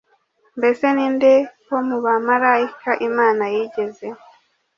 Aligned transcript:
Mbese 0.57 0.85
ni 0.95 1.05
nde 1.13 1.33
wo 1.69 1.79
mu 1.87 1.97
bamarayika 2.05 2.91
imana 3.07 3.43
yigeze 3.53 4.07